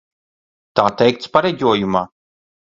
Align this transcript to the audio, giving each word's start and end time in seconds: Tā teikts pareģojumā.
Tā 0.79 0.85
teikts 1.03 1.33
pareģojumā. 1.37 2.05